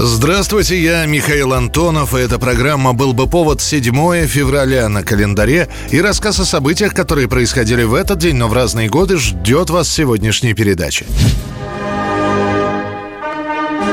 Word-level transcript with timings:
Здравствуйте, 0.00 0.80
я 0.80 1.06
Михаил 1.06 1.52
Антонов, 1.52 2.14
и 2.14 2.18
эта 2.18 2.38
программа 2.38 2.92
«Был 2.92 3.14
бы 3.14 3.26
повод» 3.26 3.60
7 3.60 4.26
февраля 4.26 4.88
на 4.88 5.02
календаре, 5.02 5.68
и 5.90 6.00
рассказ 6.00 6.38
о 6.38 6.44
событиях, 6.44 6.94
которые 6.94 7.28
происходили 7.28 7.82
в 7.82 7.94
этот 7.94 8.20
день, 8.20 8.36
но 8.36 8.46
в 8.46 8.52
разные 8.52 8.88
годы, 8.88 9.16
ждет 9.16 9.70
вас 9.70 9.88
сегодняшней 9.88 10.54
передаче. 10.54 11.04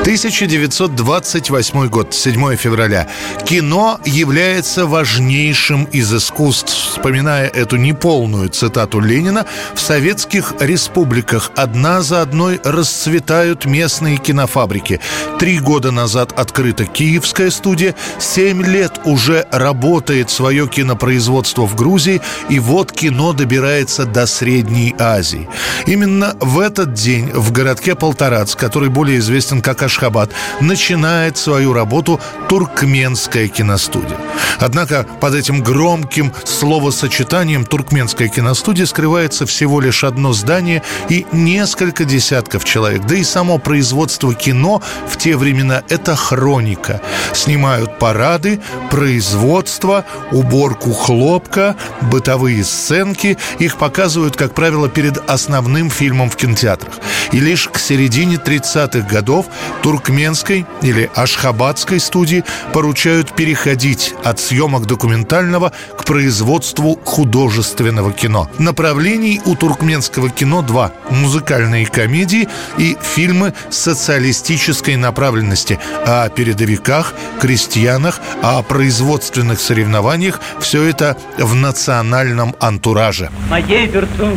1928 0.06 1.88
год, 1.88 2.14
7 2.14 2.54
февраля. 2.54 3.08
Кино 3.44 3.98
является 4.04 4.86
важнейшим 4.86 5.82
из 5.86 6.14
искусств. 6.14 6.72
Вспоминая 6.92 7.48
эту 7.48 7.74
неполную 7.74 8.48
цитату 8.50 9.00
Ленина, 9.00 9.46
в 9.74 9.80
советских 9.80 10.54
республиках 10.60 11.50
одна 11.56 12.02
за 12.02 12.22
одной 12.22 12.60
расцветают 12.62 13.64
местные 13.64 14.18
кинофабрики. 14.18 15.00
Три 15.40 15.58
года 15.58 15.90
назад 15.90 16.32
открыта 16.38 16.84
Киевская 16.84 17.50
студия, 17.50 17.96
семь 18.20 18.62
лет 18.62 19.00
уже 19.04 19.44
работает 19.50 20.30
свое 20.30 20.68
кинопроизводство 20.68 21.66
в 21.66 21.74
Грузии, 21.74 22.20
и 22.48 22.60
вот 22.60 22.92
кино 22.92 23.32
добирается 23.32 24.06
до 24.06 24.26
Средней 24.26 24.94
Азии. 25.00 25.48
Именно 25.86 26.36
в 26.38 26.60
этот 26.60 26.94
день 26.94 27.32
в 27.34 27.50
городке 27.50 27.96
Полторац, 27.96 28.54
который 28.54 28.88
более 28.88 29.18
известен 29.18 29.60
как 29.60 29.82
Ашхабад, 29.82 29.95
Ашхабад 29.96 30.30
начинает 30.60 31.38
свою 31.38 31.72
работу 31.72 32.20
туркменская 32.48 33.48
киностудия. 33.48 34.18
Однако 34.58 35.06
под 35.20 35.34
этим 35.34 35.62
громким 35.62 36.32
словосочетанием 36.44 37.64
туркменская 37.64 38.28
киностудия 38.28 38.86
скрывается 38.86 39.46
всего 39.46 39.80
лишь 39.80 40.04
одно 40.04 40.32
здание 40.32 40.82
и 41.08 41.26
несколько 41.32 42.04
десятков 42.04 42.64
человек. 42.64 43.04
Да 43.06 43.16
и 43.16 43.24
само 43.24 43.58
производство 43.58 44.34
кино 44.34 44.82
в 45.08 45.16
те 45.16 45.36
времена– 45.36 45.82
это 45.88 46.14
хроника. 46.14 47.00
Снимают 47.32 47.98
парады, 47.98 48.60
производство, 48.90 50.04
уборку 50.30 50.92
хлопка, 50.92 51.76
бытовые 52.02 52.64
сценки. 52.64 53.38
Их 53.58 53.76
показывают, 53.76 54.36
как 54.36 54.54
правило, 54.54 54.88
перед 54.88 55.18
основным 55.28 55.90
фильмом 55.90 56.30
в 56.30 56.36
кинотеатрах. 56.36 56.94
И 57.32 57.40
лишь 57.40 57.68
к 57.68 57.78
середине 57.78 58.36
30-х 58.36 59.06
годов 59.08 59.46
туркменской 59.86 60.66
или 60.82 61.08
ашхабадской 61.14 62.00
студии 62.00 62.42
поручают 62.72 63.36
переходить 63.36 64.14
от 64.24 64.40
съемок 64.40 64.84
документального 64.86 65.70
к 65.96 66.04
производству 66.04 66.98
художественного 67.04 68.10
кино. 68.12 68.50
Направлений 68.58 69.40
у 69.44 69.54
туркменского 69.54 70.28
кино 70.28 70.62
два– 70.62 70.90
музыкальные 71.10 71.86
комедии 71.86 72.48
и 72.78 72.96
фильмы 73.00 73.54
социалистической 73.70 74.96
направленности 74.96 75.78
о 76.04 76.28
передовиках, 76.30 77.14
крестьянах, 77.40 78.20
о 78.42 78.60
производственных 78.64 79.60
соревнованиях– 79.60 80.40
все 80.58 80.82
это 80.82 81.16
в 81.38 81.54
национальном 81.54 82.56
антураже. 82.58 83.30
Моей 83.48 83.86
Бертун 83.86 84.36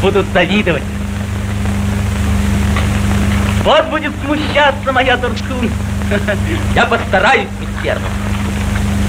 будут 0.00 0.24
завидовать. 0.32 0.84
Вот 3.64 3.84
будет 3.86 4.12
смущаться 4.24 4.92
моя 4.92 5.16
Туркун. 5.16 5.70
Я 6.74 6.86
постараюсь, 6.86 7.48
мистер. 7.60 7.98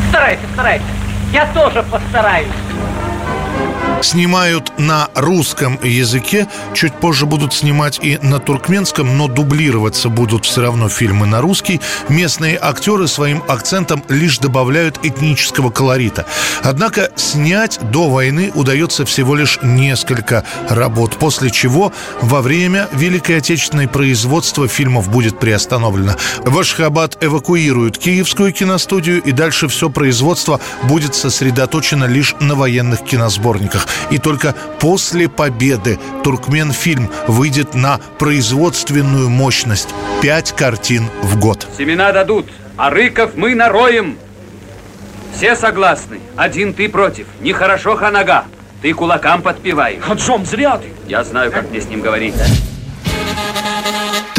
Старайся, 0.09 0.41
старайся. 0.53 0.85
Я 1.31 1.45
тоже 1.53 1.83
постараюсь 1.83 2.47
снимают 4.01 4.71
на 4.77 5.09
русском 5.15 5.79
языке, 5.83 6.47
чуть 6.73 6.93
позже 6.93 7.25
будут 7.25 7.53
снимать 7.53 7.99
и 8.01 8.17
на 8.21 8.39
туркменском, 8.39 9.17
но 9.17 9.27
дублироваться 9.27 10.09
будут 10.09 10.45
все 10.45 10.61
равно 10.61 10.89
фильмы 10.89 11.25
на 11.25 11.41
русский. 11.41 11.81
Местные 12.07 12.57
актеры 12.61 13.07
своим 13.07 13.43
акцентом 13.47 14.03
лишь 14.09 14.39
добавляют 14.39 14.99
этнического 15.03 15.69
колорита. 15.69 16.25
Однако 16.63 17.09
снять 17.15 17.79
до 17.91 18.09
войны 18.09 18.51
удается 18.55 19.05
всего 19.05 19.35
лишь 19.35 19.59
несколько 19.61 20.43
работ, 20.69 21.17
после 21.17 21.49
чего 21.49 21.91
во 22.21 22.41
время 22.41 22.87
Великой 22.93 23.37
Отечественной 23.37 23.87
производства 23.87 24.67
фильмов 24.67 25.09
будет 25.09 25.39
приостановлено. 25.39 26.15
В 26.43 26.57
Ашхабад 26.57 27.17
эвакуируют 27.21 27.97
Киевскую 27.97 28.53
киностудию, 28.53 29.21
и 29.21 29.31
дальше 29.31 29.67
все 29.67 29.89
производство 29.89 30.59
будет 30.83 31.15
сосредоточено 31.15 32.05
лишь 32.05 32.35
на 32.39 32.55
военных 32.55 33.03
киносборниках. 33.03 33.88
И 34.09 34.17
только 34.17 34.55
после 34.79 35.29
победы 35.29 35.99
Туркменфильм 36.23 37.09
выйдет 37.27 37.75
на 37.75 37.99
производственную 38.17 39.29
мощность. 39.29 39.89
Пять 40.21 40.51
картин 40.55 41.09
в 41.21 41.39
год. 41.39 41.67
Семена 41.77 42.11
дадут, 42.11 42.47
а 42.77 42.89
рыков 42.89 43.31
мы 43.35 43.55
нароем. 43.55 44.17
Все 45.35 45.55
согласны. 45.55 46.19
Один 46.35 46.73
ты 46.73 46.89
против. 46.89 47.27
Нехорошо, 47.39 47.95
Ханага. 47.95 48.45
Ты 48.81 48.93
кулакам 48.93 49.41
подпеваешь. 49.41 50.01
Хаджом, 50.01 50.45
зря 50.45 50.77
ты. 50.77 50.87
Я 51.07 51.23
знаю, 51.23 51.51
как 51.51 51.69
мне 51.69 51.81
с 51.81 51.85
ним 51.85 52.01
говорить. 52.01 52.35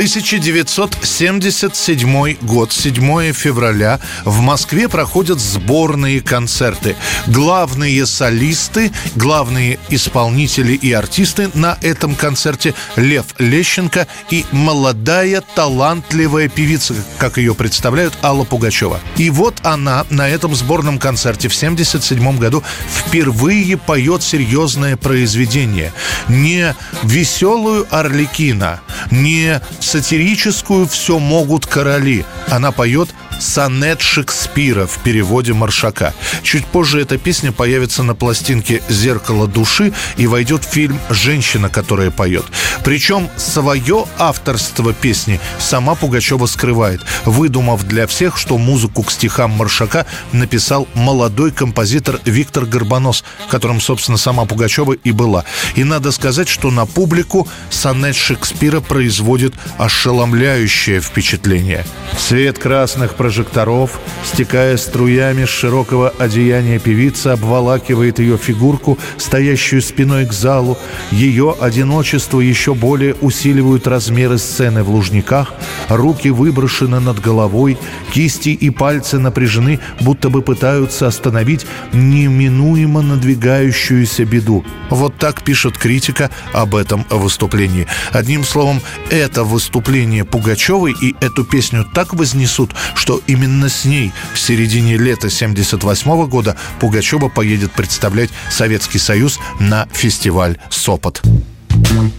1977 0.00 2.36
год, 2.40 2.72
7 2.72 3.32
февраля, 3.34 4.00
в 4.24 4.40
Москве 4.40 4.88
проходят 4.88 5.38
сборные 5.38 6.22
концерты. 6.22 6.96
Главные 7.26 8.06
солисты, 8.06 8.92
главные 9.14 9.78
исполнители 9.90 10.72
и 10.72 10.90
артисты 10.90 11.50
на 11.52 11.76
этом 11.82 12.14
концерте 12.14 12.72
Лев 12.96 13.26
Лещенко 13.38 14.06
и 14.30 14.46
молодая 14.52 15.42
талантливая 15.54 16.48
певица, 16.48 16.94
как 17.18 17.36
ее 17.36 17.54
представляют, 17.54 18.14
Алла 18.22 18.44
Пугачева. 18.44 19.00
И 19.18 19.28
вот 19.28 19.56
она 19.64 20.06
на 20.08 20.26
этом 20.26 20.54
сборном 20.54 20.98
концерте 20.98 21.50
в 21.50 21.54
1977 21.54 22.38
году 22.38 22.64
впервые 22.88 23.76
поет 23.76 24.22
серьезное 24.22 24.96
произведение. 24.96 25.92
Не 26.30 26.74
веселую 27.02 27.86
Орликина, 27.90 28.80
не 29.10 29.60
сатирическую 29.90 30.86
«Все 30.86 31.18
могут 31.18 31.66
короли». 31.66 32.24
Она 32.48 32.70
поет 32.70 33.08
сонет 33.40 34.00
Шекспира 34.00 34.86
в 34.86 34.98
переводе 35.02 35.52
Маршака. 35.52 36.14
Чуть 36.42 36.66
позже 36.66 37.00
эта 37.00 37.18
песня 37.18 37.52
появится 37.52 38.02
на 38.02 38.14
пластинке 38.14 38.82
«Зеркало 38.88 39.48
души» 39.48 39.92
и 40.16 40.26
войдет 40.26 40.64
в 40.64 40.68
фильм 40.68 40.98
«Женщина, 41.08 41.68
которая 41.68 42.10
поет». 42.10 42.44
Причем 42.84 43.28
свое 43.36 44.06
авторство 44.18 44.92
песни 44.92 45.40
сама 45.58 45.94
Пугачева 45.94 46.46
скрывает, 46.46 47.00
выдумав 47.24 47.84
для 47.84 48.06
всех, 48.06 48.36
что 48.36 48.58
музыку 48.58 49.02
к 49.02 49.10
стихам 49.10 49.50
Маршака 49.52 50.06
написал 50.32 50.86
молодой 50.94 51.50
композитор 51.50 52.20
Виктор 52.24 52.66
Горбонос, 52.66 53.24
которым, 53.50 53.80
собственно, 53.80 54.18
сама 54.18 54.44
Пугачева 54.44 54.92
и 54.92 55.12
была. 55.12 55.44
И 55.74 55.84
надо 55.84 56.12
сказать, 56.12 56.48
что 56.48 56.70
на 56.70 56.86
публику 56.86 57.48
сонет 57.70 58.16
Шекспира 58.16 58.80
производит 58.80 59.54
ошеломляющее 59.78 61.00
впечатление. 61.00 61.84
Свет 62.18 62.58
красных 62.58 63.14
прожекторов, 63.30 64.00
стекая 64.24 64.76
струями 64.76 65.44
с 65.44 65.48
широкого 65.48 66.08
одеяния 66.18 66.80
певицы, 66.80 67.28
обволакивает 67.28 68.18
ее 68.18 68.36
фигурку, 68.36 68.98
стоящую 69.18 69.82
спиной 69.82 70.26
к 70.26 70.32
залу. 70.32 70.76
Ее 71.12 71.54
одиночество 71.60 72.40
еще 72.40 72.74
более 72.74 73.14
усиливают 73.20 73.86
размеры 73.86 74.36
сцены 74.38 74.82
в 74.82 74.90
Лужниках. 74.90 75.54
Руки 75.88 76.28
выброшены 76.28 76.98
над 76.98 77.20
головой, 77.20 77.78
кисти 78.12 78.48
и 78.48 78.70
пальцы 78.70 79.20
напряжены, 79.20 79.78
будто 80.00 80.28
бы 80.28 80.42
пытаются 80.42 81.06
остановить 81.06 81.66
неминуемо 81.92 83.00
надвигающуюся 83.02 84.24
беду. 84.24 84.64
Вот 84.90 85.16
так 85.18 85.44
пишет 85.44 85.78
критика 85.78 86.30
об 86.52 86.74
этом 86.74 87.06
выступлении. 87.10 87.86
Одним 88.10 88.42
словом, 88.42 88.80
это 89.08 89.44
выступление 89.44 90.24
Пугачевой 90.24 90.96
и 91.00 91.14
эту 91.20 91.44
песню 91.44 91.86
так 91.94 92.12
вознесут, 92.12 92.74
что 92.96 93.19
именно 93.26 93.68
с 93.68 93.84
ней 93.84 94.12
в 94.34 94.38
середине 94.38 94.96
лета 94.96 95.30
78 95.30 96.26
года 96.26 96.56
Пугачева 96.80 97.28
поедет 97.28 97.72
представлять 97.72 98.30
Советский 98.50 98.98
Союз 98.98 99.38
на 99.58 99.86
фестиваль 99.92 100.58
«Сопот». 100.70 101.22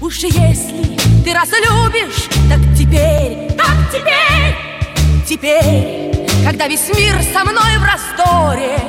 Уж 0.02 0.18
если 0.20 0.98
ты 1.24 1.34
раз 1.34 1.50
любишь, 1.50 2.28
так 2.50 2.60
теперь, 2.78 3.52
так 3.56 3.78
теперь, 3.92 4.56
теперь, 5.28 6.28
когда 6.46 6.68
весь 6.68 6.88
мир 6.96 7.16
со 7.34 7.44
мной 7.44 7.78
в 7.78 7.84
расторе, 7.84 8.80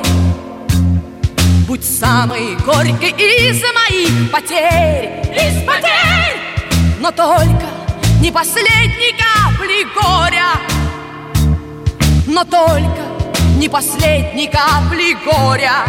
Быть 1.67 1.85
самой 1.85 2.55
горькой 2.65 3.11
из 3.11 3.61
моих 3.61 4.31
потерь 4.31 5.09
Из 5.31 5.65
потерь 5.65 6.37
Но 6.99 7.09
только 7.11 7.67
не 8.21 8.31
последней 8.31 9.13
капли 9.17 9.83
горя 9.95 10.72
Но 12.33 12.43
только 12.45 13.03
не 13.57 13.69
последней 13.69 14.47
капли 14.47 15.15
горя 15.23 15.85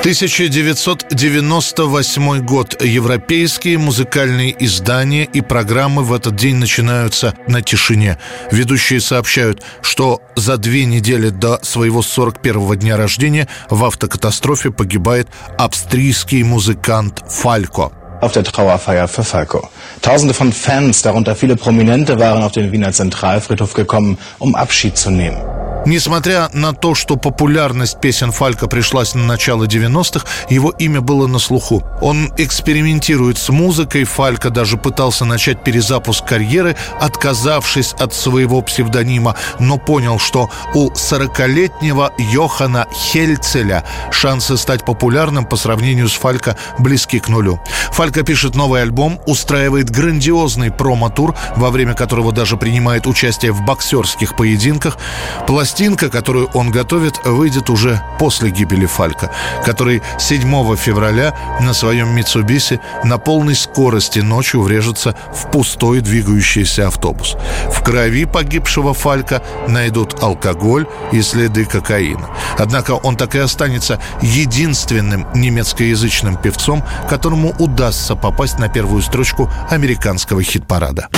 1998 0.00 2.44
год. 2.44 2.82
Европейские 2.82 3.78
музыкальные 3.78 4.54
издания 4.62 5.24
и 5.24 5.40
программы 5.40 6.02
в 6.02 6.12
этот 6.12 6.36
день 6.36 6.56
начинаются 6.56 7.32
на 7.46 7.62
тишине. 7.62 8.18
Ведущие 8.52 9.00
сообщают, 9.00 9.62
что 9.80 10.20
за 10.36 10.58
две 10.58 10.84
недели 10.84 11.30
до 11.30 11.58
своего 11.62 12.00
41-го 12.00 12.74
дня 12.74 12.98
рождения 12.98 13.48
в 13.70 13.86
автокатастрофе 13.86 14.70
погибает 14.70 15.28
австрийский 15.56 16.42
музыкант 16.42 17.24
Фалько. 17.26 17.97
Auf 18.20 18.32
der 18.32 18.44
Trauerfeier 18.44 19.08
für 19.08 19.24
Falco. 19.24 19.68
Tausende 20.02 20.34
von 20.34 20.52
Fans, 20.52 21.02
darunter 21.02 21.36
viele 21.36 21.56
Prominente, 21.56 22.18
waren 22.18 22.42
auf 22.42 22.52
den 22.52 22.72
Wiener 22.72 22.92
Zentralfriedhof 22.92 23.74
gekommen, 23.74 24.18
um 24.38 24.54
Abschied 24.54 24.96
zu 24.96 25.10
nehmen. 25.10 25.67
Несмотря 25.86 26.50
на 26.52 26.72
то, 26.74 26.94
что 26.94 27.16
популярность 27.16 28.00
песен 28.00 28.30
Фалька 28.30 28.66
пришлась 28.66 29.14
на 29.14 29.24
начало 29.24 29.64
90-х, 29.64 30.26
его 30.50 30.70
имя 30.70 31.00
было 31.00 31.26
на 31.26 31.38
слуху. 31.38 31.82
Он 32.00 32.32
экспериментирует 32.36 33.38
с 33.38 33.48
музыкой, 33.48 34.04
Фалька 34.04 34.50
даже 34.50 34.76
пытался 34.76 35.24
начать 35.24 35.64
перезапуск 35.64 36.24
карьеры, 36.24 36.76
отказавшись 37.00 37.94
от 37.94 38.12
своего 38.12 38.60
псевдонима, 38.60 39.36
но 39.58 39.78
понял, 39.78 40.18
что 40.18 40.50
у 40.74 40.90
40-летнего 40.90 42.12
Йохана 42.18 42.86
Хельцеля 42.92 43.84
шансы 44.10 44.56
стать 44.56 44.84
популярным 44.84 45.46
по 45.46 45.56
сравнению 45.56 46.08
с 46.08 46.14
Фалька 46.14 46.56
близки 46.78 47.18
к 47.18 47.28
нулю. 47.28 47.60
Фалька 47.92 48.22
пишет 48.22 48.54
новый 48.54 48.82
альбом, 48.82 49.20
устраивает 49.26 49.90
грандиозный 49.90 50.70
промо-тур, 50.70 51.34
во 51.56 51.70
время 51.70 51.94
которого 51.94 52.32
даже 52.32 52.56
принимает 52.56 53.06
участие 53.06 53.52
в 53.52 53.62
боксерских 53.62 54.36
поединках. 54.36 54.98
Пластинка, 55.46 55.77
которую 56.10 56.48
он 56.54 56.72
готовит, 56.72 57.24
выйдет 57.24 57.70
уже 57.70 58.02
после 58.18 58.50
гибели 58.50 58.84
Фалька, 58.86 59.30
который 59.64 60.02
7 60.18 60.74
февраля 60.74 61.36
на 61.60 61.72
своем 61.72 62.08
Митсубиси 62.16 62.80
на 63.04 63.18
полной 63.18 63.54
скорости 63.54 64.18
ночью 64.18 64.62
врежется 64.62 65.14
в 65.32 65.52
пустой 65.52 66.00
двигающийся 66.00 66.88
автобус. 66.88 67.36
В 67.70 67.80
крови 67.84 68.24
погибшего 68.24 68.92
Фалька 68.92 69.40
найдут 69.68 70.20
алкоголь 70.20 70.88
и 71.12 71.22
следы 71.22 71.64
кокаина. 71.64 72.28
Однако 72.58 72.92
он 72.92 73.16
так 73.16 73.36
и 73.36 73.38
останется 73.38 74.00
единственным 74.20 75.28
немецкоязычным 75.32 76.38
певцом, 76.38 76.82
которому 77.08 77.54
удастся 77.60 78.16
попасть 78.16 78.58
на 78.58 78.68
первую 78.68 79.02
строчку 79.02 79.48
американского 79.70 80.42
хит-парада. 80.42 81.08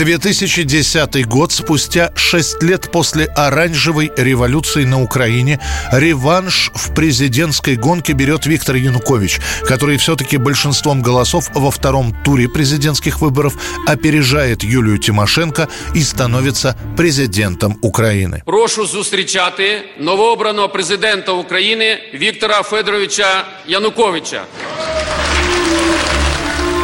2010 0.00 1.26
год, 1.26 1.52
спустя 1.52 2.12
6 2.14 2.62
лет 2.62 2.90
после 2.92 3.24
оранжевой 3.24 4.12
революции 4.16 4.84
на 4.84 5.02
Украине, 5.02 5.58
реванш 5.92 6.70
в 6.74 6.94
президентской 6.94 7.76
гонке 7.76 8.12
берет 8.12 8.46
Виктор 8.46 8.76
Янукович, 8.76 9.40
который 9.66 9.96
все-таки 9.96 10.36
большинством 10.36 11.02
голосов 11.02 11.50
во 11.54 11.70
втором 11.70 12.14
туре 12.24 12.48
президентских 12.48 13.20
выборов 13.20 13.54
опережает 13.86 14.62
Юлию 14.62 14.98
Тимошенко 14.98 15.68
и 15.94 16.02
становится 16.02 16.76
президентом 16.96 17.78
Украины. 17.82 18.42
Прошу 18.44 18.86
зустрічати 18.86 19.82
новообраного 19.98 20.68
президента 20.68 21.32
України 21.32 21.98
Віктора 22.14 22.62
Федоровича 22.62 23.44
Януковича. 23.66 24.42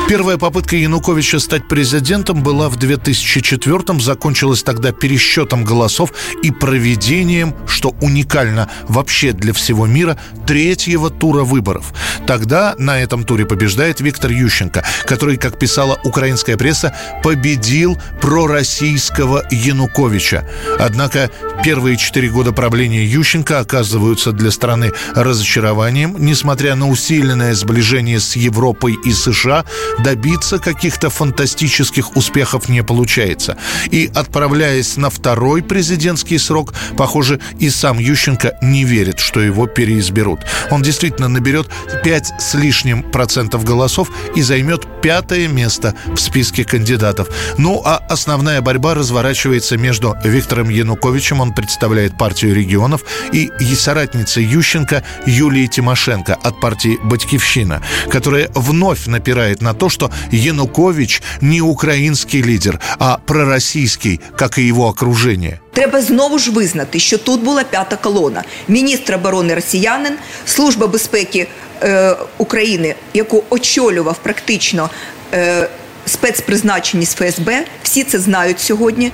Первая 0.08 0.38
попытка 0.38 0.78
Януковича 0.78 1.38
стать 1.38 1.68
президентом 1.68 2.42
была 2.42 2.70
в 2.70 2.78
2004-м, 2.78 4.00
закончилась 4.00 4.64
тогда 4.64 4.94
пересчетом 4.94 5.66
голосов 5.66 6.14
и 6.42 6.50
проведением, 6.50 7.54
что 7.68 7.94
уникально 8.00 8.70
вообще 8.88 9.34
для 9.34 9.52
всего 9.52 9.86
мира, 9.86 10.18
третьего 10.48 11.10
тура 11.10 11.44
выборов. 11.44 11.94
Тогда 12.26 12.74
на 12.78 12.98
этом 13.02 13.26
туре 13.26 13.46
побеждает 13.46 14.00
Виктор 14.00 14.32
Ющенко, 14.32 14.86
который, 15.04 15.36
как 15.36 15.60
писала 15.60 16.00
украинская 16.06 16.56
пресса, 16.56 16.96
победил 17.22 17.98
пророссийского 18.22 19.44
Януковича. 19.52 20.48
Однако 20.80 21.30
первые 21.66 21.98
четыре 21.98 22.30
года 22.30 22.54
правления 22.54 23.06
Ющенко 23.06 23.60
оказываются 23.60 24.32
для 24.32 24.52
страны 24.52 24.94
разочарованием, 25.16 26.16
несмотря 26.18 26.76
на 26.76 26.88
усиленное 26.88 27.54
сближение 27.54 28.22
с 28.22 28.38
Европой 28.38 28.96
и 29.04 29.12
США, 29.12 29.66
добиться 30.00 30.60
каких-то 30.60 31.10
фантастических 31.10 32.16
успехов 32.16 32.70
не 32.70 32.84
получается. 32.84 33.58
И 33.92 34.10
отправляясь 34.14 34.98
на 34.98 35.10
второй 35.10 35.64
президентский 35.64 36.38
срок, 36.38 36.74
похоже, 36.98 37.40
и 37.60 37.70
сам 37.70 38.00
Ющенко 38.00 38.58
не 38.62 38.84
верит, 38.84 39.20
что 39.20 39.40
его 39.40 39.68
переизберут. 39.68 40.42
Он 40.72 40.82
действительно 40.82 41.28
наберет 41.28 41.68
5 42.04 42.34
с 42.40 42.54
лишним 42.56 43.04
процентов 43.04 43.64
голосов 43.64 44.10
и 44.36 44.42
займет 44.42 45.02
пятое 45.02 45.48
место 45.48 45.96
в 46.08 46.18
списке 46.18 46.64
кандидатов. 46.64 47.30
Ну 47.58 47.82
а 47.86 47.98
основная 48.10 48.62
борьба 48.62 48.94
разворачивается 48.94 49.78
между 49.78 50.16
Виктором 50.24 50.70
Януковичем, 50.70 51.40
он 51.40 51.54
представляет 51.54 52.18
партию 52.18 52.54
регионов, 52.54 53.04
и 53.32 53.50
соратницей 53.88 54.44
Ющенко 54.44 55.04
Юлией 55.26 55.68
Тимошенко 55.68 56.36
от 56.36 56.60
партии 56.60 57.00
«Батькивщина», 57.04 57.82
которая 58.10 58.50
вновь 58.54 59.06
напирает 59.06 59.62
на 59.62 59.74
то, 59.74 59.87
что 59.90 60.12
Янукович 60.32 61.22
не 61.42 61.62
украинский 61.62 62.42
лидер, 62.42 62.80
а 63.00 63.18
пророссийский, 63.26 64.20
как 64.38 64.58
и 64.58 64.68
его 64.68 64.88
окружение. 64.88 65.60
Треба 65.74 66.02
знову 66.02 66.40
ж 66.40 66.52
визнати, 66.52 67.00
що 67.00 67.18
тут 67.18 67.42
була 67.42 67.64
п'ята 67.64 67.96
колона. 67.96 68.44
Міністр 68.68 69.16
оборони 69.16 69.56
росіянин, 69.56 70.14
служба 70.46 70.88
безпеки 70.88 71.48
е, 71.84 72.16
України, 72.38 72.96
яку 73.14 73.44
очолював 73.50 74.18
практично 74.24 74.90
е, 75.34 75.70
спецпризначеність 76.06 77.18
ФСБ. 77.18 77.66
Всі 77.84 78.04
це 78.04 78.20
знають 78.20 78.60
сьогодні. 78.60 79.12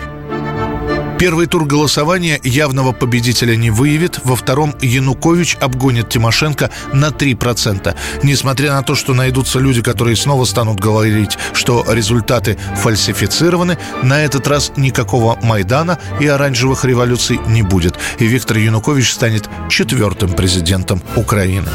Первый 1.19 1.45
тур 1.45 1.65
голосования 1.65 2.39
явного 2.43 2.91
победителя 2.91 3.55
не 3.55 3.69
выявит. 3.69 4.19
Во 4.23 4.35
втором 4.35 4.75
Янукович 4.81 5.57
обгонит 5.61 6.09
Тимошенко 6.09 6.69
на 6.91 7.09
3%. 7.09 7.95
Несмотря 8.23 8.73
на 8.73 8.81
то, 8.81 8.95
что 8.95 9.13
найдутся 9.13 9.59
люди, 9.59 9.81
которые 9.81 10.15
снова 10.15 10.45
станут 10.45 10.79
говорить, 10.79 11.37
что 11.53 11.85
результаты 11.87 12.57
фальсифицированы, 12.75 13.77
на 14.01 14.21
этот 14.23 14.47
раз 14.47 14.73
никакого 14.75 15.37
Майдана 15.41 15.99
и 16.19 16.27
оранжевых 16.27 16.83
революций 16.83 17.39
не 17.47 17.61
будет. 17.61 17.97
И 18.19 18.25
Виктор 18.25 18.57
Янукович 18.57 19.13
станет 19.13 19.49
четвертым 19.69 20.33
президентом 20.33 21.01
Украины. 21.15 21.69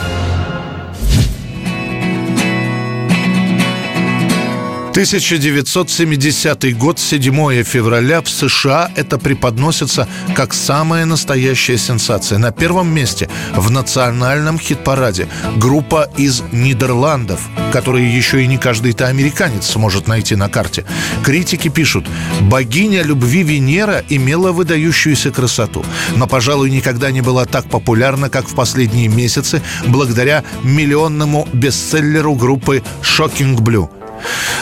1970 4.91 6.77
год, 6.77 6.99
7 6.99 7.63
февраля 7.63 8.21
в 8.21 8.29
США 8.29 8.91
это 8.97 9.19
преподносится 9.19 10.09
как 10.35 10.55
самая 10.55 11.05
настоящая 11.05 11.79
сенсация. 11.79 12.39
На 12.39 12.51
первом 12.51 12.93
месте 12.93 13.29
в 13.55 13.71
национальном 13.71 14.59
хит-параде 14.59 15.29
группа 15.57 16.11
из 16.17 16.43
Нидерландов, 16.53 17.41
которые 17.73 18.17
еще 18.17 18.43
и 18.43 18.47
не 18.47 18.59
каждый-то 18.59 19.07
американец 19.07 19.67
сможет 19.67 20.09
найти 20.09 20.37
на 20.37 20.49
карте. 20.49 20.85
Критики 21.23 21.69
пишут, 21.69 22.07
богиня 22.41 23.03
любви 23.03 23.43
Венера 23.43 24.03
имела 24.09 24.53
выдающуюся 24.53 25.31
красоту, 25.31 25.85
но, 26.17 26.27
пожалуй, 26.27 26.71
никогда 26.71 27.11
не 27.11 27.21
была 27.21 27.45
так 27.45 27.69
популярна, 27.69 28.31
как 28.31 28.49
в 28.49 28.55
последние 28.55 29.09
месяцы, 29.09 29.63
благодаря 29.87 30.45
миллионному 30.63 31.47
бестселлеру 31.53 32.35
группы 32.35 32.83
Shocking 33.03 33.57
Blue– 33.57 33.91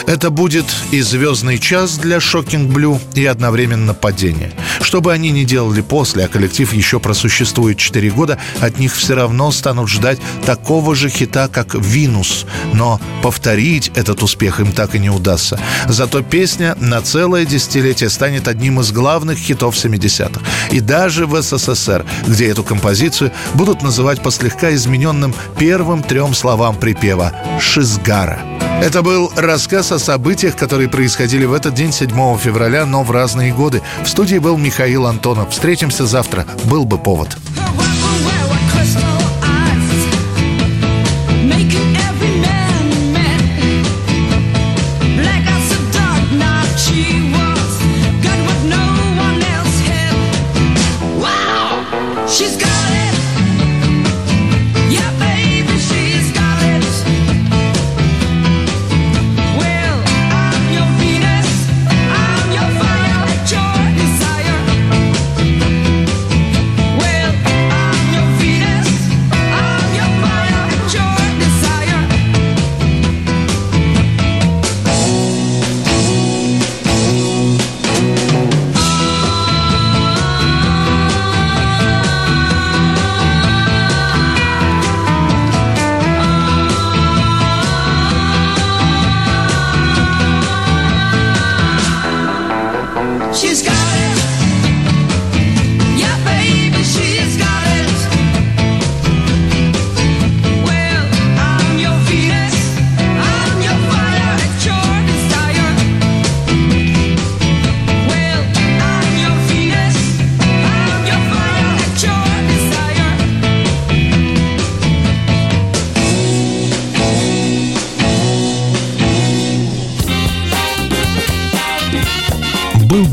Это 0.05 0.29
будет 0.29 0.65
и 0.91 1.01
звездный 1.01 1.57
час 1.57 1.97
для 1.97 2.19
Шокинг 2.19 2.71
Блю, 2.71 2.99
и 3.13 3.25
одновременно 3.25 3.93
падение. 3.93 4.51
Что 4.81 5.01
бы 5.01 5.11
они 5.11 5.31
ни 5.31 5.43
делали 5.43 5.81
после, 5.81 6.25
а 6.25 6.27
коллектив 6.27 6.71
еще 6.73 6.99
просуществует 6.99 7.77
4 7.77 8.09
года, 8.11 8.39
от 8.61 8.79
них 8.79 8.95
все 8.95 9.15
равно 9.15 9.51
станут 9.51 9.89
ждать 9.89 10.19
такого 10.45 10.95
же 10.95 11.09
хита, 11.09 11.47
как 11.47 11.75
«Винус». 11.75 12.45
Но 12.73 13.01
повторить 13.21 13.91
этот 13.95 14.23
успех 14.23 14.59
им 14.59 14.71
так 14.71 14.95
и 14.95 14.99
не 14.99 15.09
удастся. 15.09 15.59
Зато 15.87 16.21
песня 16.21 16.75
на 16.79 17.01
целое 17.01 17.45
десятилетие 17.45 18.09
станет 18.09 18.47
одним 18.47 18.79
из 18.79 18.91
главных 18.91 19.37
хитов 19.37 19.75
70-х. 19.75 20.41
И 20.71 20.79
даже 20.79 21.25
в 21.25 21.41
СССР, 21.41 22.05
где 22.27 22.47
эту 22.47 22.63
композицию 22.63 23.31
будут 23.53 23.81
называть 23.81 24.21
по 24.21 24.31
слегка 24.31 24.73
измененным 24.73 25.33
первым 25.57 26.03
трем 26.03 26.33
словам 26.33 26.75
припева 26.75 27.33
«Шизгара». 27.59 28.56
Это 28.81 29.01
был 29.01 29.31
рассказ 29.35 29.91
о 29.91 29.99
событиях, 29.99 30.55
которые 30.55 30.87
происходили 30.87 31.45
в 31.45 31.53
этот 31.53 31.73
день, 31.73 31.91
7 31.91 32.37
февраля, 32.37 32.85
но 32.85 33.03
в 33.03 33.11
разные 33.11 33.53
годы. 33.53 33.81
В 34.03 34.07
студии 34.07 34.37
был 34.37 34.57
Михаил 34.57 35.07
Антонов. 35.07 35.49
Встретимся 35.49 36.05
завтра. 36.05 36.45
Был 36.65 36.85
бы 36.85 36.97
повод. 36.97 37.37
She's 37.57 38.06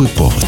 Бы 0.05 0.11
повод. 0.11 0.44